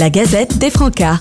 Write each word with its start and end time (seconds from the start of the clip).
La 0.00 0.08
Gazette 0.08 0.56
des 0.56 0.70
Francas. 0.70 1.18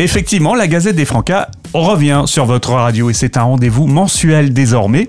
Effectivement, 0.00 0.56
la 0.56 0.66
Gazette 0.66 0.96
des 0.96 1.04
Francas 1.04 1.48
revient 1.72 2.24
sur 2.26 2.46
votre 2.46 2.72
radio 2.72 3.10
et 3.10 3.12
c'est 3.12 3.36
un 3.36 3.44
rendez-vous 3.44 3.86
mensuel 3.86 4.52
désormais 4.52 5.08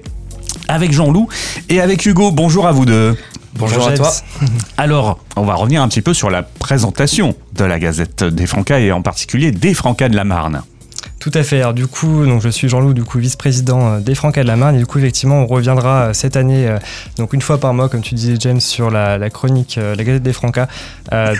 avec 0.68 0.92
Jean-Loup 0.92 1.28
et 1.70 1.82
avec 1.82 2.06
Hugo. 2.06 2.30
Bonjour 2.32 2.68
à 2.68 2.72
vous 2.72 2.86
deux. 2.86 3.18
Bonjour 3.56 3.88
à 3.88 3.94
toi. 3.94 4.12
Alors, 4.78 5.18
on 5.38 5.44
va 5.44 5.56
revenir 5.56 5.82
un 5.82 5.88
petit 5.88 6.04
peu 6.04 6.14
sur 6.14 6.30
la 6.30 6.44
présentation 6.44 7.34
de 7.54 7.64
la 7.64 7.80
Gazette 7.80 8.24
des 8.24 8.46
Francas 8.46 8.78
et 8.78 8.92
en 8.92 9.02
particulier 9.02 9.50
des 9.52 9.74
Francas 9.74 10.10
de 10.10 10.16
la 10.16 10.24
Marne. 10.24 10.62
Tout 11.20 11.32
à 11.34 11.44
fait. 11.44 11.60
Alors, 11.60 11.74
du 11.74 11.86
coup, 11.86 12.26
donc, 12.26 12.42
je 12.42 12.48
suis 12.48 12.70
Jean-Loup, 12.70 12.94
du 12.94 13.04
coup, 13.04 13.20
vice-président 13.20 13.96
euh, 13.96 14.00
des 14.00 14.16
Francas 14.16 14.44
de 14.44 14.48
la 14.48 14.56
Marne. 14.56 14.76
Et 14.76 14.80
du 14.80 14.86
coup, 14.86 15.00
effectivement, 15.00 15.42
on 15.44 15.48
reviendra 15.48 16.04
euh, 16.04 16.14
cette 16.14 16.38
année, 16.38 16.66
euh, 16.66 16.78
donc 17.18 17.34
une 17.34 17.42
fois 17.42 17.58
par 17.58 17.74
mois, 17.74 17.90
comme 17.90 18.00
tu 18.00 18.16
disais, 18.16 18.36
James, 18.40 18.62
sur 18.62 18.90
la, 18.90 19.30
chronique, 19.30 19.78
la 19.78 20.02
Gazette 20.02 20.24
des 20.24 20.32
Francas, 20.32 20.68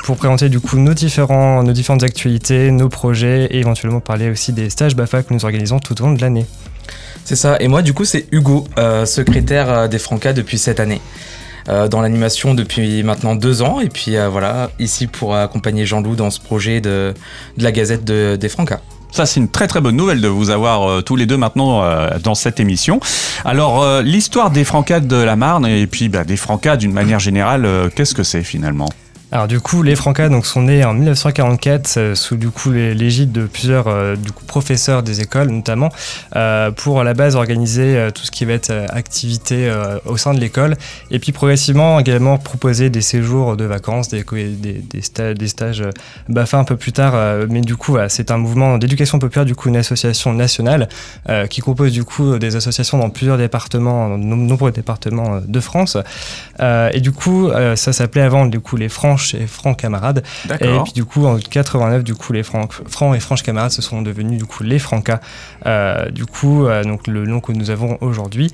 pour 0.04 0.18
présenter, 0.18 0.50
du 0.50 0.60
coup, 0.60 0.78
nos, 0.78 0.94
différents, 0.94 1.64
nos 1.64 1.72
différentes 1.72 2.04
actualités, 2.04 2.72
nos 2.72 2.90
projets 2.90 3.46
et 3.52 3.60
éventuellement 3.60 4.02
parler 4.02 4.30
aussi 4.30 4.52
des 4.52 4.70
stages 4.70 4.96
BAFA 4.96 5.24
que 5.24 5.34
nous 5.34 5.46
organisons 5.46 5.80
tout 5.80 6.00
au 6.02 6.08
long 6.08 6.14
de 6.14 6.22
l'année. 6.22 6.46
C'est 7.24 7.38
ça. 7.38 7.56
Et 7.60 7.68
moi, 7.70 7.82
du 7.82 7.94
coup, 7.94 8.04
c'est 8.04 8.28
Hugo, 8.32 8.68
secrétaire 9.06 9.88
des 9.88 10.00
Francas 10.00 10.34
depuis 10.34 10.58
cette 10.58 10.80
année. 10.80 11.02
dans 11.68 12.02
l'animation 12.02 12.54
depuis 12.54 13.04
maintenant 13.04 13.36
deux 13.36 13.62
ans 13.62 13.80
et 13.80 13.90
puis 13.90 14.16
voilà 14.30 14.72
ici 14.80 15.08
pour 15.08 15.36
accompagner 15.36 15.86
Jean-Loup 15.86 16.16
dans 16.16 16.32
ce 16.32 16.40
projet 16.40 16.82
de, 16.82 17.14
la 17.58 17.72
Gazette 17.72 18.04
des 18.04 18.50
Francas. 18.50 18.82
Ça, 19.12 19.26
c'est 19.26 19.40
une 19.40 19.50
très 19.50 19.68
très 19.68 19.82
bonne 19.82 19.96
nouvelle 19.96 20.22
de 20.22 20.28
vous 20.28 20.50
avoir 20.50 20.90
euh, 20.90 21.02
tous 21.02 21.16
les 21.16 21.26
deux 21.26 21.38
maintenant 21.38 21.84
euh, 21.84 22.10
dans 22.24 22.36
cette 22.36 22.60
émission. 22.60 23.00
Alors, 23.44 23.82
euh, 23.82 24.02
l'histoire 24.02 24.52
des 24.52 24.64
Francades 24.64 25.08
de 25.08 25.16
la 25.16 25.36
Marne 25.36 25.66
et 25.66 25.88
puis 25.88 26.10
bah, 26.10 26.24
des 26.24 26.38
Francades 26.38 26.80
d'une 26.80 26.94
manière 26.94 27.20
générale, 27.20 27.68
qu'est-ce 27.96 28.14
que 28.14 28.24
c'est 28.24 28.44
finalement? 28.44 28.90
Alors 29.32 29.48
du 29.48 29.60
coup, 29.60 29.84
les 29.84 29.96
Francas 29.96 30.30
donc, 30.30 30.48
sont 30.48 30.64
nés 30.64 30.84
en 30.84 30.96
1944 30.96 31.98
euh, 31.98 32.16
sous 32.16 32.36
du 32.36 32.50
coup 32.50 32.72
l'égide 32.72 33.32
de 33.32 33.46
plusieurs 33.46 33.88
euh, 33.88 34.16
du 34.16 34.32
coup, 34.32 34.44
professeurs 34.46 35.04
des 35.04 35.22
écoles 35.22 35.50
notamment 35.50 35.90
euh, 36.36 36.72
pour 36.72 37.00
à 37.00 37.04
la 37.04 37.14
base 37.14 37.36
organiser 37.36 38.10
tout 38.16 38.24
ce 38.24 38.32
qui 38.32 38.46
va 38.46 38.54
être 38.54 38.72
activité 38.90 39.72
au 40.06 40.18
sein 40.18 40.34
de 40.34 40.40
l'école 40.40 40.76
et 41.12 41.20
puis 41.20 41.32
progressivement 41.32 42.00
également 42.00 42.38
proposer 42.38 42.90
des 42.90 43.02
séjours 43.02 43.56
de 43.56 43.66
vacances, 43.66 44.10
des, 44.10 44.24
des, 44.24 44.82
des, 44.82 45.34
des 45.36 45.48
stages 45.48 45.84
BAFA 46.28 46.58
un 46.58 46.64
peu 46.64 46.76
plus 46.76 46.92
tard. 46.92 47.14
mais 47.50 47.62
du 47.62 47.76
coup, 47.76 47.98
c'est 48.08 48.32
un 48.32 48.38
mouvement 48.38 48.78
d'éducation 48.78 49.20
populaire, 49.20 49.46
du 49.46 49.56
coup 49.56 49.70
une 49.70 49.78
association 49.78 50.34
nationale 50.34 50.90
qui 51.50 51.62
compose 51.62 51.92
du 51.92 52.04
coup 52.04 52.38
des 52.38 52.56
associations 52.56 52.98
dans 52.98 53.10
plusieurs 53.10 53.38
départements, 53.38 54.18
de 54.18 54.24
nombreux 54.24 54.72
départements 54.72 55.42
de 55.46 55.60
France. 55.60 55.98
et 56.60 57.02
du 57.02 57.12
coup, 57.12 57.50
ça 57.76 57.94
s'appelait 57.94 58.22
avant 58.22 58.46
du 58.46 58.60
coup 58.60 58.76
les 58.76 58.90
Francs 58.90 59.19
et 59.34 59.48
francs 59.48 59.78
camarades. 59.78 60.24
Et 60.62 60.78
puis 60.84 60.94
du 60.94 61.06
coup, 61.06 61.26
en 61.26 61.38
89, 61.38 62.04
du 62.04 62.16
coup, 62.16 62.34
les 62.34 62.44
francs, 62.44 62.72
francs 62.88 63.16
et 63.16 63.20
franches 63.20 63.44
camarades 63.44 63.72
se 63.72 63.82
sont 63.82 64.02
devenus 64.02 64.38
du 64.38 64.46
coup 64.46 64.64
les 64.64 64.80
francas. 64.80 65.20
Euh, 65.66 66.10
du 66.10 66.26
coup, 66.26 66.66
euh, 66.66 66.84
donc 66.84 67.08
le 67.08 67.26
nom 67.26 67.40
que 67.40 67.52
nous 67.52 67.70
avons 67.70 67.98
aujourd'hui. 68.02 68.52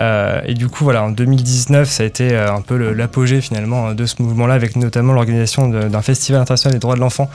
Euh, 0.00 0.40
et 0.46 0.54
du 0.54 0.68
coup, 0.68 0.84
voilà, 0.84 1.02
en 1.04 1.10
2019, 1.10 1.88
ça 1.88 2.02
a 2.02 2.06
été 2.06 2.36
un 2.36 2.60
peu 2.60 2.92
l'apogée 2.92 3.40
finalement 3.40 3.94
de 3.94 4.06
ce 4.06 4.22
mouvement-là, 4.22 4.54
avec 4.54 4.76
notamment 4.76 5.12
l'organisation 5.12 5.68
d'un 5.68 6.02
festival 6.02 6.40
international 6.40 6.74
des 6.74 6.80
droits 6.80 6.94
de 6.94 7.00
l'enfant, 7.00 7.30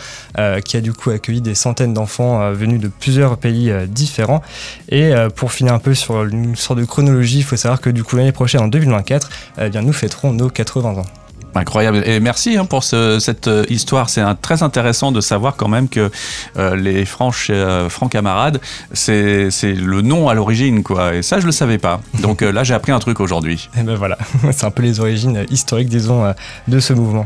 qui 0.66 0.78
a 0.78 0.82
du 0.82 0.94
coup 0.94 1.10
accueilli 1.10 1.42
des 1.42 1.56
centaines 1.56 1.94
d'enfants 1.94 2.52
venus 2.52 2.80
de 2.80 2.88
plusieurs 2.88 3.38
pays 3.38 3.74
différents. 3.88 4.42
Et 4.90 5.12
pour 5.36 5.52
finir 5.52 5.74
un 5.74 5.80
peu 5.80 5.94
sur 5.94 6.24
une 6.24 6.56
sorte 6.56 6.80
de 6.80 6.86
chronologie, 6.86 7.40
il 7.40 7.44
faut 7.44 7.58
savoir 7.58 7.82
que 7.82 7.90
du 7.90 8.04
coup 8.04 8.16
l'année 8.16 8.32
prochaine, 8.32 8.62
en 8.62 8.68
2024, 8.68 9.30
eh 9.62 9.70
bien, 9.70 9.82
nous 9.82 9.94
fêterons 9.94 10.34
nos 10.34 10.50
80 10.50 10.90
ans. 10.90 11.23
Incroyable. 11.56 12.04
Et 12.06 12.20
merci 12.20 12.58
hein, 12.58 12.66
pour 12.66 12.84
cette 12.84 13.48
euh, 13.48 13.64
histoire. 13.70 14.10
C'est 14.10 14.24
très 14.42 14.64
intéressant 14.64 15.12
de 15.12 15.22
savoir 15.22 15.56
quand 15.56 15.68
même 15.68 15.88
que 15.88 16.10
euh, 16.58 16.76
les 16.76 17.06
franches, 17.06 17.48
euh, 17.52 17.90
francs 17.90 18.12
camarades, 18.12 18.60
c'est 18.94 19.50
le 19.64 20.02
nom 20.02 20.30
à 20.30 20.34
l'origine. 20.34 20.84
quoi. 20.84 21.16
Et 21.16 21.22
ça, 21.22 21.40
je 21.40 21.46
le 21.46 21.52
savais 21.52 21.78
pas. 21.78 22.02
Donc 22.22 22.42
là, 22.42 22.64
j'ai 22.64 22.74
appris 22.74 22.92
un 22.92 23.00
truc 23.00 23.20
aujourd'hui. 23.20 23.70
Et 23.78 23.84
ben 23.84 23.96
voilà, 23.96 24.18
c'est 24.52 24.66
un 24.66 24.72
peu 24.72 24.82
les 24.82 25.00
origines 25.00 25.46
historiques, 25.52 25.90
disons, 25.90 26.34
de 26.68 26.80
ce 26.80 26.94
mouvement. 26.94 27.26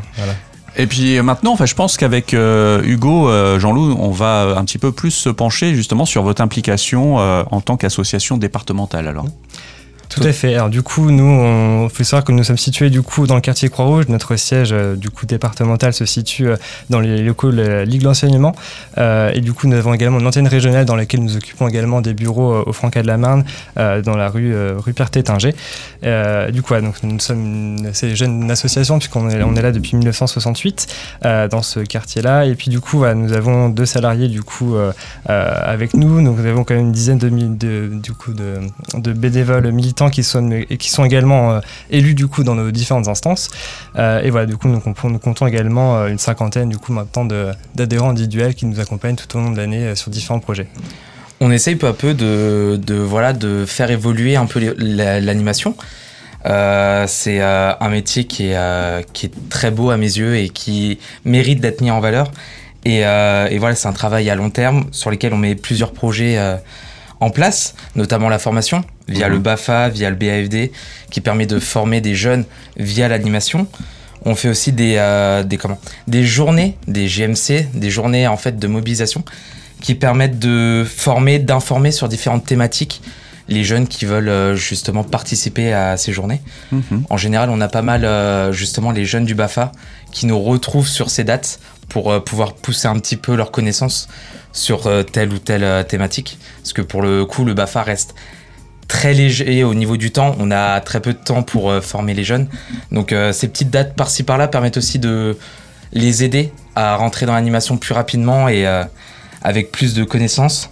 Et 0.75 0.85
puis 0.85 1.19
maintenant, 1.21 1.53
enfin, 1.53 1.65
je 1.65 1.73
pense 1.73 1.97
qu'avec 1.97 2.33
Hugo, 2.33 3.59
Jean-Loup, 3.59 3.95
on 3.99 4.11
va 4.11 4.55
un 4.57 4.65
petit 4.65 4.77
peu 4.77 4.91
plus 4.91 5.11
se 5.11 5.29
pencher 5.29 5.73
justement 5.73 6.05
sur 6.05 6.23
votre 6.23 6.41
implication 6.41 7.17
en 7.17 7.61
tant 7.61 7.77
qu'association 7.77 8.37
départementale. 8.37 9.07
Alors. 9.07 9.25
Tout 10.09 10.23
à 10.23 10.31
fait. 10.31 10.55
Alors 10.55 10.69
du 10.69 10.83
coup, 10.83 11.11
nous, 11.11 11.23
on 11.23 11.89
fait 11.89 12.03
savoir 12.03 12.23
que 12.23 12.31
nous 12.31 12.43
sommes 12.43 12.57
situés 12.57 12.89
du 12.89 13.01
coup 13.01 13.27
dans 13.27 13.35
le 13.35 13.41
quartier 13.41 13.69
Croix-Rouge. 13.69 14.05
Notre 14.07 14.35
siège 14.37 14.69
euh, 14.71 14.95
du 14.95 15.09
coup 15.09 15.25
départemental 15.25 15.93
se 15.93 16.05
situe 16.05 16.47
euh, 16.47 16.55
dans 16.89 16.99
les 16.99 17.21
locaux 17.21 17.51
de 17.51 17.61
la 17.61 17.85
Ligue 17.85 18.03
d'enseignement. 18.03 18.55
Euh, 18.97 19.31
et 19.33 19.41
du 19.41 19.53
coup, 19.53 19.67
nous 19.67 19.75
avons 19.75 19.93
également 19.93 20.19
une 20.19 20.27
antenne 20.27 20.47
régionale 20.47 20.85
dans 20.85 20.95
laquelle 20.95 21.21
nous 21.21 21.35
occupons 21.35 21.67
également 21.67 22.01
des 22.01 22.13
bureaux 22.13 22.63
au 22.65 22.73
Francas 22.73 23.01
de 23.01 23.07
la 23.07 23.17
Marne, 23.17 23.43
dans 23.75 24.15
la 24.15 24.29
rue 24.29 24.55
rue 24.77 24.93
Pierre-Tétinger. 24.93 25.53
du 26.51 26.61
coup, 26.61 26.73
donc 26.75 26.95
nous 27.03 27.19
sommes 27.19 27.77
une 27.77 27.87
assez 27.87 28.15
jeune 28.15 28.49
association 28.49 28.97
puisqu'on 28.99 29.29
est, 29.29 29.61
là 29.61 29.71
depuis 29.71 29.95
1968 29.95 30.87
dans 31.23 31.61
ce 31.61 31.79
quartier-là. 31.81 32.45
Et 32.45 32.55
puis 32.55 32.69
du 32.69 32.79
coup, 32.79 33.05
nous 33.05 33.33
avons 33.33 33.69
deux 33.69 33.85
salariés 33.85 34.27
du 34.27 34.43
coup 34.43 34.75
avec 35.25 35.93
nous. 35.93 36.21
nous 36.21 36.45
avons 36.45 36.63
quand 36.63 36.75
même 36.75 36.85
une 36.85 36.91
dizaine 36.91 37.17
de, 37.17 37.29
de 37.29 37.89
du 37.93 38.13
coup 38.13 38.33
de, 38.33 38.59
de 38.95 39.13
bénévoles 39.13 39.71
militaires 39.71 39.96
qui 40.09 40.23
sont, 40.23 41.05
également 41.05 41.51
euh, 41.51 41.59
élus 41.89 42.13
du 42.13 42.27
coup 42.27 42.43
dans 42.43 42.55
nos 42.55 42.71
différentes 42.71 43.07
instances. 43.07 43.49
Euh, 43.97 44.21
et 44.21 44.29
voilà, 44.29 44.45
du 44.45 44.57
coup, 44.57 44.67
nous, 44.67 44.79
comptons 44.79 45.47
également 45.47 45.97
euh, 45.97 46.07
une 46.07 46.19
cinquantaine 46.19 46.69
du 46.69 46.77
coup 46.77 46.93
maintenant 46.93 47.25
d'adhérents 47.75 48.11
individuels 48.11 48.55
qui 48.55 48.65
nous 48.65 48.79
accompagnent 48.79 49.15
tout 49.15 49.37
au 49.37 49.41
long 49.41 49.51
de 49.51 49.57
l'année 49.57 49.95
sur 49.95 50.11
différents 50.11 50.39
projets. 50.39 50.67
On 51.39 51.51
essaye 51.51 51.75
peu 51.75 51.87
à 51.87 51.93
peu 51.93 52.13
de, 52.13 52.79
de 52.83 52.95
voilà, 52.95 53.33
de 53.33 53.65
faire 53.65 53.91
évoluer 53.91 54.35
un 54.35 54.45
peu 54.45 54.75
l'animation. 54.77 55.75
c'est 56.45 57.41
un 57.41 57.89
métier 57.89 58.25
qui 58.25 58.47
est, 58.47 59.05
qui 59.13 59.27
est 59.27 59.49
très 59.49 59.69
beau 59.69 59.91
à 59.91 59.97
mes 59.97 60.17
yeux 60.17 60.37
et 60.37 60.49
qui 60.49 60.97
mérite 61.25 61.59
d'être 61.61 61.81
mis 61.81 61.91
en 61.91 61.99
valeur. 61.99 62.31
Et, 62.85 63.01
et 63.01 63.57
voilà, 63.59 63.75
c'est 63.75 63.87
un 63.87 63.93
travail 63.93 64.29
à 64.31 64.35
long 64.35 64.49
terme 64.49 64.85
sur 64.91 65.11
lequel 65.11 65.33
on 65.33 65.37
met 65.37 65.53
plusieurs 65.53 65.91
projets 65.91 66.39
en 67.19 67.29
place, 67.29 67.75
notamment 67.95 68.29
la 68.29 68.39
formation 68.39 68.83
via 69.07 69.27
le 69.29 69.37
mhm. 69.37 69.43
BAFA, 69.43 69.89
via 69.89 70.09
le 70.09 70.15
BAFD, 70.15 70.71
qui 71.09 71.21
permet 71.21 71.45
de 71.45 71.59
former 71.59 72.01
des 72.01 72.15
jeunes 72.15 72.45
via 72.77 73.07
l'animation. 73.07 73.67
On 74.25 74.35
fait 74.35 74.49
aussi 74.49 74.71
des, 74.71 74.95
euh, 74.97 75.43
des, 75.43 75.57
comment, 75.57 75.79
des 76.07 76.23
journées, 76.23 76.77
des 76.87 77.07
GMC, 77.07 77.67
des 77.73 77.89
journées 77.89 78.27
en 78.27 78.37
fait 78.37 78.59
de 78.59 78.67
mobilisation 78.67 79.23
qui 79.81 79.95
permettent 79.95 80.39
de 80.39 80.85
former, 80.87 81.39
d'informer 81.39 81.91
sur 81.91 82.09
différentes 82.09 82.45
thématiques 82.45 83.01
les 83.47 83.63
jeunes 83.63 83.87
qui 83.87 84.05
veulent 84.05 84.29
euh, 84.29 84.55
justement 84.55 85.03
participer 85.03 85.73
à 85.73 85.97
ces 85.97 86.11
journées. 86.13 86.41
Mhm. 86.71 87.03
En 87.09 87.17
général, 87.17 87.49
on 87.49 87.61
a 87.61 87.67
pas 87.67 87.81
mal 87.81 88.05
euh, 88.05 88.51
justement 88.51 88.91
les 88.91 89.05
jeunes 89.05 89.25
du 89.25 89.35
BAFA 89.35 89.71
qui 90.11 90.25
nous 90.25 90.39
retrouvent 90.39 90.87
sur 90.87 91.09
ces 91.09 91.23
dates 91.23 91.59
pour 91.89 92.21
pouvoir 92.25 92.53
pousser 92.53 92.87
un 92.87 92.99
petit 92.99 93.15
peu 93.15 93.35
leurs 93.35 93.51
connaissances 93.51 94.09
sur 94.51 94.89
telle 95.11 95.31
ou 95.31 95.37
telle 95.37 95.85
thématique. 95.85 96.37
Parce 96.57 96.73
que 96.73 96.81
pour 96.81 97.01
le 97.01 97.23
coup, 97.23 97.45
le 97.45 97.53
BAFA 97.53 97.81
reste 97.83 98.13
très 98.87 99.13
léger 99.13 99.63
au 99.63 99.73
niveau 99.73 99.97
du 99.97 100.11
temps. 100.11 100.35
On 100.39 100.51
a 100.51 100.79
très 100.81 101.01
peu 101.01 101.13
de 101.13 101.17
temps 101.17 101.43
pour 101.43 101.69
euh, 101.69 101.81
former 101.81 102.13
les 102.13 102.23
jeunes. 102.23 102.47
Donc 102.91 103.11
euh, 103.11 103.33
ces 103.33 103.47
petites 103.47 103.69
dates 103.69 103.95
par-ci 103.95 104.23
par-là 104.23 104.47
permettent 104.47 104.77
aussi 104.77 104.99
de 104.99 105.37
les 105.93 106.23
aider 106.23 106.51
à 106.75 106.95
rentrer 106.95 107.25
dans 107.25 107.33
l'animation 107.33 107.77
plus 107.77 107.93
rapidement 107.93 108.47
et 108.47 108.65
euh, 108.65 108.83
avec 109.41 109.71
plus 109.71 109.93
de 109.93 110.03
connaissances. 110.03 110.69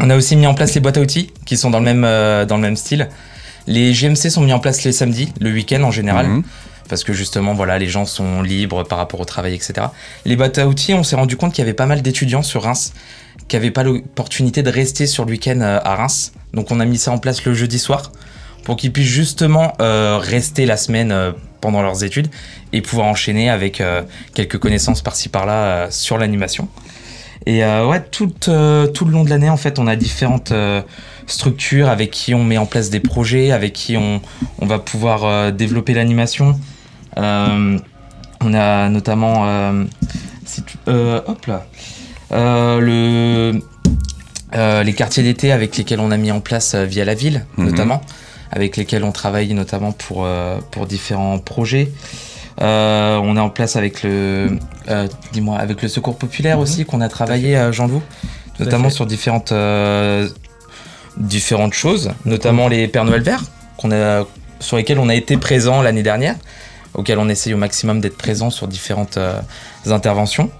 On 0.00 0.10
a 0.10 0.16
aussi 0.16 0.36
mis 0.36 0.46
en 0.46 0.54
place 0.54 0.74
les 0.74 0.80
boîtes 0.80 0.96
à 0.96 1.00
outils 1.00 1.32
qui 1.44 1.56
sont 1.56 1.70
dans 1.70 1.78
le 1.78 1.84
même, 1.84 2.02
dans 2.46 2.56
le 2.56 2.62
même 2.62 2.76
style. 2.76 3.08
Les 3.66 3.92
GMC 3.92 4.30
sont 4.30 4.42
mis 4.42 4.52
en 4.52 4.58
place 4.58 4.82
les 4.84 4.92
samedis, 4.92 5.32
le 5.40 5.52
week-end 5.52 5.82
en 5.82 5.90
général. 5.90 6.26
Mhm. 6.26 6.42
Parce 6.88 7.04
que 7.04 7.12
justement, 7.12 7.54
voilà, 7.54 7.78
les 7.78 7.86
gens 7.86 8.04
sont 8.04 8.42
libres 8.42 8.82
par 8.82 8.98
rapport 8.98 9.20
au 9.20 9.24
travail, 9.24 9.54
etc. 9.54 9.86
Les 10.24 10.34
boîtes 10.34 10.58
à 10.58 10.66
outils, 10.66 10.92
on 10.92 11.04
s'est 11.04 11.14
rendu 11.14 11.36
compte 11.36 11.52
qu'il 11.52 11.62
y 11.62 11.66
avait 11.66 11.74
pas 11.74 11.86
mal 11.86 12.02
d'étudiants 12.02 12.42
sur 12.42 12.64
Reims 12.64 12.92
qui 13.46 13.56
n'avaient 13.56 13.70
pas 13.70 13.84
l'opportunité 13.84 14.62
de 14.62 14.70
rester 14.70 15.06
sur 15.06 15.24
le 15.24 15.30
week-end 15.30 15.60
à 15.60 15.94
Reims. 15.94 16.32
Donc 16.52 16.70
on 16.70 16.80
a 16.80 16.84
mis 16.84 16.98
ça 16.98 17.12
en 17.12 17.18
place 17.18 17.44
le 17.44 17.54
jeudi 17.54 17.78
soir 17.78 18.10
pour 18.64 18.76
qu'ils 18.76 18.92
puissent 18.92 19.08
justement 19.08 19.72
euh, 19.80 20.18
rester 20.18 20.66
la 20.66 20.76
semaine 20.76 21.12
euh, 21.12 21.32
pendant 21.60 21.82
leurs 21.82 22.04
études 22.04 22.28
et 22.72 22.82
pouvoir 22.82 23.06
enchaîner 23.06 23.50
avec 23.50 23.80
euh, 23.80 24.02
quelques 24.34 24.58
connaissances 24.58 25.02
par-ci 25.02 25.28
par-là 25.28 25.90
sur 25.90 26.18
l'animation. 26.18 26.68
Et 27.46 27.64
ouais, 27.64 28.02
tout, 28.10 28.28
tout 28.28 29.04
le 29.04 29.10
long 29.10 29.24
de 29.24 29.30
l'année, 29.30 29.48
en 29.48 29.56
fait, 29.56 29.78
on 29.78 29.86
a 29.86 29.96
différentes 29.96 30.52
structures 31.26 31.88
avec 31.88 32.10
qui 32.10 32.34
on 32.34 32.44
met 32.44 32.58
en 32.58 32.66
place 32.66 32.90
des 32.90 33.00
projets, 33.00 33.50
avec 33.50 33.72
qui 33.72 33.96
on, 33.96 34.20
on 34.58 34.66
va 34.66 34.78
pouvoir 34.78 35.52
développer 35.52 35.94
l'animation. 35.94 36.58
on 37.16 37.80
a 38.54 38.88
notamment... 38.90 39.72
hop 40.86 41.46
là. 41.46 41.66
le 42.30 43.60
euh, 44.54 44.82
les 44.82 44.94
quartiers 44.94 45.22
d'été 45.22 45.52
avec 45.52 45.76
lesquels 45.76 46.00
on 46.00 46.10
a 46.10 46.16
mis 46.16 46.32
en 46.32 46.40
place 46.40 46.74
euh, 46.74 46.84
via 46.84 47.04
la 47.04 47.14
ville, 47.14 47.44
mhm. 47.56 47.66
notamment, 47.66 48.00
avec 48.50 48.76
lesquels 48.76 49.04
on 49.04 49.12
travaille 49.12 49.52
notamment 49.54 49.92
pour, 49.92 50.24
euh, 50.24 50.58
pour 50.72 50.86
différents 50.86 51.38
projets. 51.38 51.90
On 52.60 53.36
est 53.36 53.40
en 53.40 53.50
place 53.50 53.76
avec 53.76 54.02
le, 54.02 54.58
dis-moi, 55.32 55.58
avec 55.58 55.82
le 55.82 55.88
Secours 55.88 56.16
populaire 56.16 56.56
mhm. 56.56 56.62
aussi 56.62 56.84
qu'on 56.84 57.00
a 57.00 57.08
travaillé, 57.08 57.70
Jean-Loup, 57.72 58.02
notamment 58.58 58.90
sur 58.90 59.06
différentes 59.06 59.52
différentes 61.16 61.74
choses, 61.74 62.12
notamment 62.24 62.68
les 62.68 62.86
Pères 62.88 63.04
Noël 63.04 63.22
verts 63.22 63.42
qu'on 63.76 63.90
a 63.92 64.24
sur 64.60 64.76
lesquels 64.76 64.98
on 64.98 65.08
a 65.08 65.14
été 65.14 65.36
présent 65.38 65.82
l'année 65.82 66.02
dernière, 66.02 66.36
auxquels 66.94 67.18
on 67.18 67.28
essaye 67.28 67.54
au 67.54 67.56
maximum 67.56 68.00
d'être 68.00 68.16
présent 68.16 68.50
sur 68.50 68.68
différentes 68.68 69.18
interventions. 69.86 70.50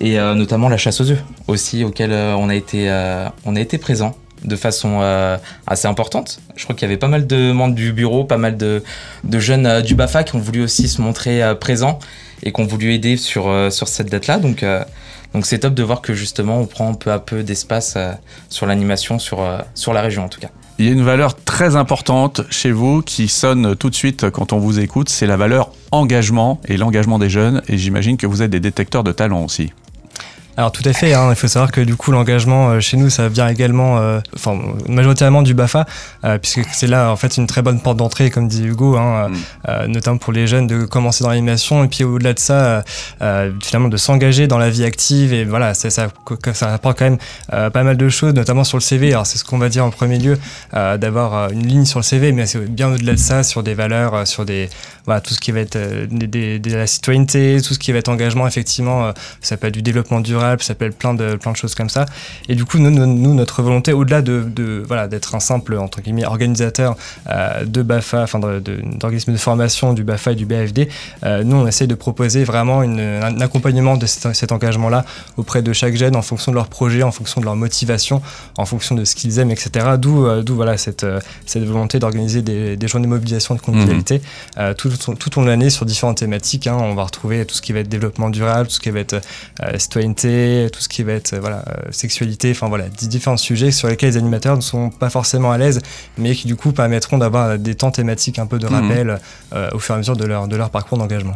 Et 0.00 0.16
notamment 0.16 0.68
la 0.68 0.78
chasse 0.78 1.00
aux 1.00 1.10
œufs 1.10 1.22
aussi 1.46 1.84
auquel 1.84 2.12
on 2.12 2.48
a 2.48 2.54
été 2.54 2.90
on 3.44 3.54
a 3.54 3.60
été 3.60 3.78
présent 3.78 4.16
de 4.44 4.56
façon 4.56 4.98
euh, 5.00 5.36
assez 5.66 5.88
importante. 5.88 6.40
Je 6.56 6.64
crois 6.64 6.74
qu'il 6.74 6.86
y 6.86 6.90
avait 6.90 6.98
pas 6.98 7.08
mal 7.08 7.26
de 7.26 7.52
membres 7.52 7.74
du 7.74 7.92
bureau, 7.92 8.24
pas 8.24 8.38
mal 8.38 8.56
de, 8.56 8.82
jeunes 9.32 9.66
euh, 9.66 9.80
du 9.80 9.94
BAFA 9.94 10.24
qui 10.24 10.36
ont 10.36 10.40
voulu 10.40 10.62
aussi 10.62 10.88
se 10.88 11.00
montrer 11.00 11.42
euh, 11.42 11.54
présents 11.54 11.98
et 12.42 12.52
qui 12.52 12.60
ont 12.60 12.66
voulu 12.66 12.92
aider 12.92 13.16
sur, 13.16 13.44
sur 13.70 13.86
cette 13.86 14.10
date-là. 14.10 14.38
Donc 14.38 14.64
donc 15.32 15.46
c'est 15.46 15.60
top 15.60 15.74
de 15.74 15.82
voir 15.84 16.02
que 16.02 16.12
justement 16.12 16.58
on 16.58 16.66
prend 16.66 16.92
peu 16.94 17.12
à 17.12 17.20
peu 17.20 17.44
d'espace 17.44 17.96
sur 18.48 18.66
l'animation 18.66 19.20
sur, 19.20 19.46
sur 19.74 19.92
la 19.92 20.02
région 20.02 20.24
en 20.24 20.28
tout 20.28 20.40
cas. 20.40 20.48
Il 20.80 20.86
y 20.86 20.88
a 20.88 20.92
une 20.92 21.04
valeur 21.04 21.36
très 21.36 21.76
importante 21.76 22.40
chez 22.50 22.72
vous 22.72 23.00
qui 23.00 23.28
sonne 23.28 23.76
tout 23.76 23.90
de 23.90 23.94
suite 23.94 24.28
quand 24.30 24.52
on 24.52 24.58
vous 24.58 24.80
écoute, 24.80 25.08
c'est 25.08 25.28
la 25.28 25.36
valeur 25.36 25.70
engagement 25.92 26.60
et 26.66 26.76
l'engagement 26.76 27.20
des 27.20 27.30
jeunes. 27.30 27.62
Et 27.68 27.78
j'imagine 27.78 28.16
que 28.16 28.26
vous 28.26 28.42
êtes 28.42 28.50
des 28.50 28.58
détecteurs 28.58 29.04
de 29.04 29.12
talent 29.12 29.44
aussi. 29.44 29.72
Alors 30.56 30.70
tout 30.70 30.82
à 30.84 30.92
fait, 30.92 31.14
hein, 31.14 31.28
il 31.30 31.36
faut 31.36 31.48
savoir 31.48 31.72
que 31.72 31.80
du 31.80 31.96
coup 31.96 32.12
l'engagement 32.12 32.68
euh, 32.70 32.80
chez 32.80 32.98
nous 32.98 33.08
ça 33.08 33.28
vient 33.28 33.48
également, 33.48 33.98
euh, 33.98 34.20
enfin 34.34 34.58
majoritairement 34.86 35.40
du 35.40 35.54
BAFA, 35.54 35.86
euh, 36.24 36.36
puisque 36.36 36.62
c'est 36.72 36.86
là 36.86 37.10
en 37.10 37.16
fait 37.16 37.38
une 37.38 37.46
très 37.46 37.62
bonne 37.62 37.80
porte 37.80 37.96
d'entrée 37.96 38.28
comme 38.28 38.48
dit 38.48 38.66
Hugo, 38.66 38.96
hein, 38.98 39.30
mm. 39.66 39.86
notamment 39.86 40.18
pour 40.18 40.32
les 40.32 40.46
jeunes 40.46 40.66
de 40.66 40.84
commencer 40.84 41.24
dans 41.24 41.30
l'animation 41.30 41.84
et 41.84 41.88
puis 41.88 42.04
au-delà 42.04 42.34
de 42.34 42.38
ça 42.38 42.84
finalement 43.62 43.88
de 43.88 43.96
s'engager 43.96 44.46
dans 44.46 44.58
la 44.58 44.68
vie 44.68 44.84
active 44.84 45.32
et 45.32 45.44
voilà 45.44 45.72
ça, 45.72 45.88
ça, 45.88 46.08
ça 46.52 46.74
apporte 46.74 46.98
quand 46.98 47.04
même 47.10 47.70
pas 47.70 47.82
mal 47.82 47.96
de 47.96 48.08
choses, 48.08 48.34
notamment 48.34 48.64
sur 48.64 48.76
le 48.76 48.82
CV. 48.82 49.12
Alors 49.12 49.26
c'est 49.26 49.38
ce 49.38 49.44
qu'on 49.44 49.58
va 49.58 49.70
dire 49.70 49.84
en 49.86 49.90
premier 49.90 50.18
lieu, 50.18 50.38
d'avoir 50.72 51.50
une 51.50 51.66
ligne 51.66 51.86
sur 51.86 51.98
le 51.98 52.04
CV, 52.04 52.32
mais 52.32 52.44
c'est 52.44 52.58
bien 52.68 52.92
au-delà 52.92 53.12
de 53.12 53.18
ça 53.18 53.42
sur 53.42 53.62
des 53.62 53.74
valeurs, 53.74 54.26
sur 54.26 54.44
des 54.44 54.68
voilà 55.06 55.20
tout 55.20 55.34
ce 55.34 55.40
qui 55.40 55.50
va 55.50 55.60
être 55.60 55.78
de 55.78 56.76
la 56.76 56.86
citoyenneté, 56.86 57.60
tout 57.62 57.72
ce 57.72 57.78
qui 57.78 57.92
va 57.92 57.98
être 57.98 58.08
engagement 58.08 58.46
effectivement, 58.46 59.12
ça 59.40 59.56
peut 59.56 59.68
être 59.68 59.74
du 59.74 59.82
développement 59.82 60.20
durable 60.20 60.41
ça 60.42 60.58
s'appelle 60.58 60.92
plein 60.92 61.14
de, 61.14 61.36
plein 61.36 61.52
de 61.52 61.56
choses 61.56 61.74
comme 61.74 61.88
ça. 61.88 62.06
Et 62.48 62.54
du 62.54 62.64
coup, 62.64 62.78
nous, 62.78 62.90
nous 62.90 63.34
notre 63.34 63.62
volonté, 63.62 63.92
au-delà 63.92 64.22
de, 64.22 64.42
de 64.42 64.82
voilà, 64.86 65.08
d'être 65.08 65.34
un 65.34 65.40
simple 65.40 65.76
entre 65.78 66.00
guillemets, 66.00 66.24
organisateur 66.24 66.96
euh, 67.28 67.64
de 67.64 67.82
BAFA, 67.82 68.22
enfin 68.22 68.38
d'organismes 68.38 69.32
de, 69.32 69.38
formation 69.38 69.92
du 69.92 70.04
BAFA 70.04 70.32
et 70.32 70.34
du 70.34 70.46
BAFD, 70.46 70.88
euh, 71.24 71.42
nous, 71.44 71.56
on 71.56 71.66
essaie 71.66 71.86
de 71.86 71.94
proposer 71.94 72.44
vraiment 72.44 72.82
une, 72.82 73.00
un 73.00 73.40
accompagnement 73.40 73.96
de 73.96 74.06
cet, 74.06 74.52
engagement-là 74.52 75.04
auprès 75.36 75.62
de 75.62 75.72
chaque 75.72 75.94
jeune 75.96 76.16
en 76.16 76.22
fonction 76.22 76.52
de 76.52 76.56
leur 76.56 76.68
projet, 76.68 77.02
en 77.02 77.12
fonction 77.12 77.40
de 77.40 77.46
leur 77.46 77.56
motivation, 77.56 78.22
en 78.58 78.66
fonction 78.66 78.94
de 78.94 79.04
ce 79.04 79.14
qu'ils 79.14 79.38
aiment, 79.38 79.50
etc. 79.50 79.96
D'où, 79.98 80.26
euh, 80.26 80.42
d'où 80.42 80.54
voilà, 80.54 80.76
cette, 80.76 81.06
cette 81.46 81.64
volonté 81.64 81.98
d'organiser 81.98 82.42
des, 82.42 82.76
des 82.76 82.88
journées 82.88 83.06
de 83.06 83.10
mobilisation 83.10 83.54
de 83.54 83.60
convivialité 83.60 84.20
mmh. 84.56 84.74
tout, 84.76 84.90
tout, 84.90 85.40
de 85.40 85.46
l'année 85.46 85.70
sur 85.70 85.86
différentes 85.86 86.18
thématiques. 86.18 86.66
Hein. 86.66 86.76
On 86.78 86.94
va 86.94 87.04
retrouver 87.04 87.44
tout 87.46 87.54
ce 87.54 87.62
qui 87.62 87.72
va 87.72 87.80
être 87.80 87.88
développement 87.88 88.30
durable, 88.30 88.68
tout 88.68 88.74
ce 88.74 88.80
qui 88.80 88.90
va 88.90 89.00
être 89.00 89.20
citoyenneté, 89.78 90.31
tout 90.72 90.80
ce 90.80 90.88
qui 90.88 91.02
va 91.02 91.12
être 91.12 91.36
voilà, 91.36 91.64
euh, 91.68 91.90
sexualité, 91.90 92.50
enfin 92.50 92.68
voilà, 92.68 92.84
différents 92.88 93.36
sujets 93.36 93.70
sur 93.70 93.88
lesquels 93.88 94.10
les 94.10 94.16
animateurs 94.16 94.56
ne 94.56 94.62
sont 94.62 94.90
pas 94.90 95.10
forcément 95.10 95.52
à 95.52 95.58
l'aise, 95.58 95.80
mais 96.18 96.34
qui 96.34 96.46
du 96.46 96.56
coup 96.56 96.72
permettront 96.72 97.18
d'avoir 97.18 97.58
des 97.58 97.74
temps 97.74 97.90
thématiques 97.90 98.38
un 98.38 98.46
peu 98.46 98.58
de 98.58 98.66
mhm. 98.66 98.74
rappel 98.74 99.20
euh, 99.54 99.70
au 99.72 99.78
fur 99.78 99.94
et 99.94 99.96
à 99.96 99.98
mesure 99.98 100.16
de 100.16 100.24
leur, 100.24 100.48
de 100.48 100.56
leur 100.56 100.70
parcours 100.70 100.98
d'engagement. 100.98 101.34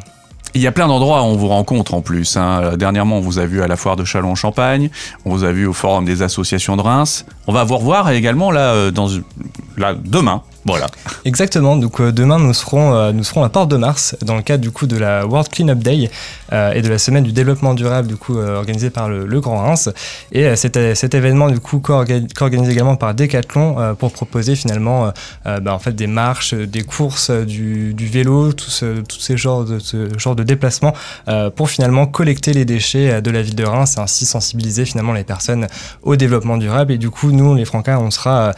Il 0.54 0.62
y 0.62 0.66
a 0.66 0.72
plein 0.72 0.88
d'endroits 0.88 1.22
où 1.22 1.26
on 1.26 1.36
vous 1.36 1.48
rencontre 1.48 1.92
en 1.92 2.00
plus. 2.00 2.36
Hein. 2.36 2.76
Dernièrement, 2.78 3.18
on 3.18 3.20
vous 3.20 3.38
a 3.38 3.44
vu 3.44 3.60
à 3.60 3.66
la 3.66 3.76
foire 3.76 3.96
de 3.96 4.04
Châlons-Champagne, 4.04 4.88
on 5.26 5.30
vous 5.30 5.44
a 5.44 5.52
vu 5.52 5.66
au 5.66 5.74
forum 5.74 6.06
des 6.06 6.22
associations 6.22 6.76
de 6.76 6.82
Reims. 6.82 7.26
On 7.46 7.52
va 7.52 7.64
vous 7.64 7.76
revoir 7.76 8.10
également 8.10 8.50
là, 8.50 8.72
euh, 8.72 8.90
dans, 8.90 9.08
là 9.76 9.94
demain 9.94 10.42
voilà. 10.66 10.88
Exactement. 11.24 11.76
Donc 11.76 12.00
euh, 12.00 12.10
demain 12.10 12.38
nous 12.38 12.52
serons 12.52 12.94
euh, 12.94 13.12
nous 13.12 13.22
serons 13.22 13.44
à 13.44 13.48
Porte 13.48 13.70
de 13.70 13.76
Mars 13.76 14.16
dans 14.22 14.34
le 14.34 14.42
cadre 14.42 14.62
du 14.62 14.72
coup 14.72 14.86
de 14.86 14.96
la 14.96 15.24
World 15.26 15.48
Cleanup 15.48 15.78
Day 15.78 16.10
euh, 16.52 16.72
et 16.72 16.82
de 16.82 16.88
la 16.88 16.98
semaine 16.98 17.22
du 17.22 17.32
développement 17.32 17.74
durable 17.74 18.08
du 18.08 18.16
coup 18.16 18.36
organisée 18.38 18.90
par 18.90 19.08
le, 19.08 19.40
Grand 19.40 19.58
Reims 19.58 19.90
et 20.32 20.56
cet, 20.56 20.76
événement 21.14 21.50
du 21.50 21.60
coup 21.60 21.78
co-organisé 21.78 22.72
également 22.72 22.96
par 22.96 23.14
Decathlon 23.14 23.94
pour 23.98 24.10
proposer 24.12 24.56
finalement 24.56 25.12
bah, 25.44 25.74
en 25.74 25.78
fait 25.78 25.92
des 25.92 26.06
marches, 26.06 26.54
des 26.54 26.82
courses, 26.82 27.30
du, 27.30 27.94
vélo, 27.98 28.52
tous 28.54 28.70
ces 29.18 29.36
genres 29.36 29.64
de 29.64 29.78
ce 29.78 30.18
genre 30.18 30.34
de 30.34 30.42
déplacements 30.42 30.94
pour 31.54 31.68
finalement 31.68 32.06
collecter 32.06 32.54
les 32.54 32.64
déchets 32.64 33.20
de 33.20 33.30
la 33.30 33.42
ville 33.42 33.54
de 33.54 33.64
Reims 33.64 33.96
et 33.98 34.00
ainsi 34.00 34.24
sensibiliser 34.24 34.86
finalement 34.86 35.12
les 35.12 35.24
personnes 35.24 35.66
au 36.02 36.16
développement 36.16 36.56
durable 36.56 36.92
et 36.92 36.98
du 36.98 37.10
coup 37.10 37.30
nous 37.30 37.54
les 37.54 37.66
Francas 37.66 37.98
on 37.98 38.10
sera 38.10 38.54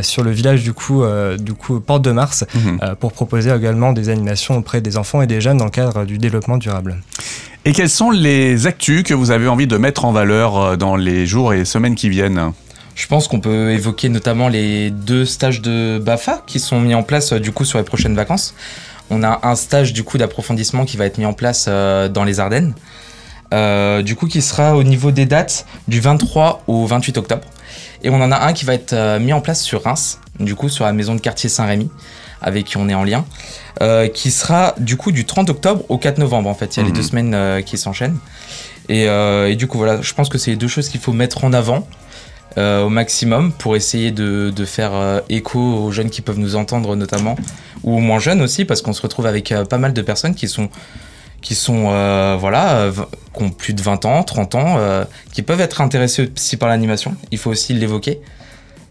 sur 0.00 0.24
le 0.24 0.30
village 0.30 0.62
du 0.62 0.72
coup 0.72 1.04
du 1.38 1.51
du 1.52 1.58
coup 1.58 1.80
Porte 1.80 2.02
de 2.02 2.12
Mars 2.12 2.44
mhm. 2.54 2.78
euh, 2.82 2.94
pour 2.94 3.12
proposer 3.12 3.54
également 3.54 3.92
des 3.92 4.08
animations 4.08 4.56
auprès 4.56 4.80
des 4.80 4.96
enfants 4.96 5.22
et 5.22 5.26
des 5.26 5.40
jeunes 5.40 5.58
dans 5.58 5.66
le 5.66 5.70
cadre 5.70 6.04
du 6.04 6.18
développement 6.18 6.56
durable. 6.56 6.96
Et 7.64 7.72
quelles 7.72 7.90
sont 7.90 8.10
les 8.10 8.66
actus 8.66 9.02
que 9.02 9.14
vous 9.14 9.30
avez 9.30 9.48
envie 9.48 9.66
de 9.66 9.76
mettre 9.76 10.04
en 10.04 10.12
valeur 10.12 10.56
euh, 10.56 10.76
dans 10.76 10.96
les 10.96 11.26
jours 11.26 11.52
et 11.52 11.64
semaines 11.64 11.94
qui 11.94 12.08
viennent? 12.08 12.52
Je 12.94 13.06
pense 13.06 13.28
qu'on 13.28 13.40
peut 13.40 13.70
évoquer 13.70 14.08
notamment 14.08 14.48
les 14.48 14.90
deux 14.90 15.24
stages 15.24 15.60
de 15.62 16.00
BAFA 16.02 16.42
qui 16.46 16.58
sont 16.58 16.80
mis 16.80 16.94
en 16.94 17.02
place 17.02 17.32
euh, 17.32 17.38
du 17.38 17.52
coup 17.52 17.64
sur 17.64 17.78
les 17.78 17.84
prochaines 17.84 18.16
vacances. 18.16 18.54
On 19.10 19.22
a 19.22 19.40
un 19.42 19.54
stage 19.54 19.92
du 19.92 20.04
coup 20.04 20.16
d'approfondissement 20.16 20.84
qui 20.86 20.96
va 20.96 21.04
être 21.04 21.18
mis 21.18 21.26
en 21.26 21.34
place 21.34 21.68
dans 21.68 22.24
les 22.24 22.40
Ardennes. 22.40 22.72
du 24.02 24.16
coup 24.16 24.26
qui 24.26 24.40
sera 24.40 24.74
au 24.74 24.84
niveau 24.84 25.10
des 25.10 25.26
dates 25.26 25.66
du 25.86 26.00
23 26.00 26.62
au 26.66 26.86
28 26.86 27.18
octobre. 27.18 27.44
Et 28.02 28.08
on 28.08 28.22
en 28.22 28.32
a 28.32 28.46
un 28.46 28.54
qui 28.54 28.64
va 28.64 28.72
être 28.72 29.18
mis 29.18 29.34
en 29.34 29.42
place 29.42 29.60
sur 29.60 29.82
Reims 29.82 30.18
du 30.42 30.54
coup 30.54 30.68
sur 30.68 30.84
la 30.84 30.92
maison 30.92 31.14
de 31.14 31.20
quartier 31.20 31.48
Saint-Rémy, 31.48 31.90
avec 32.42 32.66
qui 32.66 32.76
on 32.76 32.88
est 32.88 32.94
en 32.94 33.04
lien, 33.04 33.24
euh, 33.80 34.08
qui 34.08 34.30
sera 34.30 34.74
du 34.78 34.96
coup 34.96 35.12
du 35.12 35.24
30 35.24 35.50
octobre 35.50 35.84
au 35.88 35.98
4 35.98 36.18
novembre 36.18 36.50
en 36.50 36.54
fait. 36.54 36.76
Il 36.76 36.80
y 36.80 36.82
a 36.82 36.86
les 36.86 36.92
deux 36.92 37.00
mhm. 37.00 37.08
semaines 37.08 37.34
euh, 37.34 37.62
qui 37.62 37.78
s'enchaînent. 37.78 38.18
Euh, 38.90 39.46
et, 39.46 39.56
du 39.56 39.68
coup 39.68 39.78
voilà, 39.78 40.02
je 40.02 40.12
pense 40.12 40.28
que 40.28 40.38
c'est 40.38 40.50
les 40.50 40.56
deux 40.56 40.68
choses 40.68 40.88
qu'il 40.88 41.00
faut 41.00 41.12
mettre 41.12 41.44
en 41.44 41.52
avant. 41.52 41.86
au 42.58 42.90
maximum 42.90 43.52
pour 43.52 43.76
essayer 43.76 44.10
de, 44.10 44.64
faire 44.66 45.22
écho 45.30 45.58
aux 45.58 45.90
jeunes 45.90 46.10
qui 46.10 46.20
peuvent 46.20 46.38
nous 46.38 46.54
entendre 46.54 46.96
notamment 46.96 47.36
ou 47.82 47.96
aux 47.96 48.00
moins 48.00 48.18
jeunes 48.18 48.42
aussi 48.42 48.66
parce 48.66 48.82
qu'on 48.82 48.92
se 48.92 49.00
retrouve 49.00 49.24
avec 49.24 49.54
pas 49.70 49.78
mal 49.78 49.94
de 49.94 50.02
personnes 50.02 50.34
qui 50.34 50.48
sont 50.48 50.68
qui 51.40 51.54
sont 51.54 51.84
voilà 52.38 52.90
qui 53.34 53.42
ont 53.42 53.50
plus 53.50 53.72
de 53.72 53.80
20 53.80 54.04
ans 54.04 54.22
30 54.22 54.54
ans 54.54 54.78
qui 55.32 55.40
peuvent 55.40 55.62
être 55.62 55.80
intéressés 55.80 56.30
aussi 56.36 56.58
par 56.58 56.68
l'animation 56.68 57.16
il 57.30 57.38
faut 57.38 57.50
aussi 57.50 57.72
l'évoquer 57.72 58.20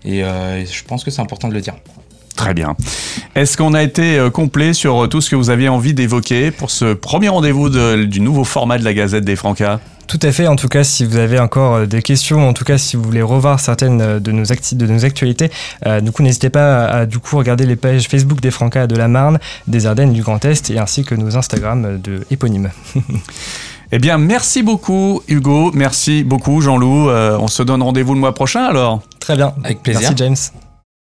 euh, 0.05 0.57
et, 0.57 0.65
je 0.65 0.83
pense 0.83 1.03
que 1.03 1.11
c'est 1.11 1.21
important 1.21 1.47
de 1.47 1.53
le 1.53 1.61
dire. 1.61 1.75
Très 2.35 2.53
bien. 2.53 2.75
Est-ce 3.35 3.57
qu'on 3.57 3.73
a 3.73 3.83
été 3.83 4.17
euh, 4.17 4.29
complet 4.29 4.73
sur 4.73 5.03
euh, 5.03 5.07
tout 5.07 5.21
ce 5.21 5.29
que 5.29 5.35
vous 5.35 5.49
aviez 5.49 5.69
envie 5.69 5.93
d'évoquer 5.93 6.51
pour 6.51 6.71
ce 6.71 6.93
premier 6.93 7.29
rendez-vous 7.29 7.69
du 7.69 8.21
nouveau 8.21 8.43
format 8.43 8.77
de 8.77 8.83
la 8.83 8.93
Gazette 8.93 9.25
des 9.25 9.35
Francas 9.35 9.79
tout 10.07 10.19
à 10.23 10.33
fait. 10.33 10.45
En 10.45 10.57
tout 10.57 10.67
cas, 10.67 10.83
si 10.83 11.05
vous 11.05 11.15
avez 11.15 11.39
encore 11.39 11.87
des 11.87 12.01
questions, 12.01 12.45
en 12.45 12.51
tout 12.51 12.65
cas, 12.65 12.77
si 12.77 12.97
vous 12.97 13.03
voulez 13.03 13.21
revoir 13.21 13.61
certaines 13.61 14.19
de 14.19 14.31
nos, 14.33 14.43
de 14.43 14.85
nos 14.85 15.05
actualités, 15.05 15.49
du 16.01 16.11
coup, 16.11 16.21
n'hésitez 16.21 16.49
pas 16.49 16.85
à, 16.85 17.05
du 17.05 17.19
coup 17.19 17.37
regarder 17.37 17.65
les 17.65 17.77
pages 17.77 18.09
Facebook 18.09 18.41
des 18.41 18.51
Francas 18.51 18.87
de 18.87 18.97
la 18.97 19.07
Marne, 19.07 19.39
des 19.67 19.85
Ardennes, 19.85 20.11
du 20.11 20.21
Grand 20.21 20.43
Est, 20.43 20.69
et 20.69 20.79
ainsi 20.79 21.05
que 21.05 21.15
nos 21.15 21.37
Instagram 21.37 21.97
de 22.03 22.25
éponymes. 22.29 22.71
eh 23.91 23.99
bien, 23.99 24.17
merci 24.17 24.63
beaucoup, 24.63 25.21
Hugo. 25.27 25.71
Merci 25.73 26.23
beaucoup, 26.23 26.61
Jean-Loup. 26.61 27.09
on 27.09 27.47
se 27.47 27.63
donne 27.63 27.81
rendez-vous 27.81 28.13
le 28.13 28.19
mois 28.19 28.33
prochain 28.33 28.63
alors. 28.63 29.01
Très 29.19 29.35
bien. 29.35 29.53
Avec 29.63 29.83
plaisir. 29.83 30.01
Merci 30.01 30.15
James. 30.17 30.70